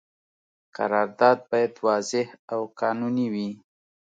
[0.75, 3.49] قرارداد باید واضح او قانوني وي.